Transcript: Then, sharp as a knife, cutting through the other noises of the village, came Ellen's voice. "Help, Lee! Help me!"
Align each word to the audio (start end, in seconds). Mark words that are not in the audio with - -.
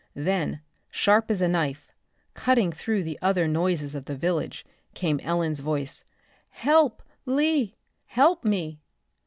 Then, 0.15 0.61
sharp 0.89 1.29
as 1.29 1.43
a 1.43 1.47
knife, 1.47 1.91
cutting 2.33 2.71
through 2.71 3.03
the 3.03 3.19
other 3.21 3.47
noises 3.47 3.93
of 3.93 4.05
the 4.05 4.15
village, 4.15 4.65
came 4.95 5.19
Ellen's 5.19 5.59
voice. 5.59 6.05
"Help, 6.49 7.03
Lee! 7.27 7.75
Help 8.07 8.43
me!" 8.43 8.79